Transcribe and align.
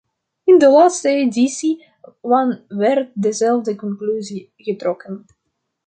In 0.43 0.57
de 0.57 0.69
laatste 0.69 1.09
editie 1.09 1.85
van 2.21 2.63
werd 2.67 3.11
dezelfde 3.13 3.75
conclusie 3.75 4.53
getrokken. 4.57 5.25